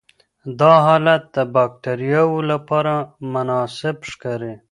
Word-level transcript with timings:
دا 0.59 0.73
حالت 0.85 1.23
د 1.35 1.37
باکټریاوو 1.55 2.39
لپاره 2.51 2.93
مناسب 3.33 3.95
ښکاري. 4.11 4.53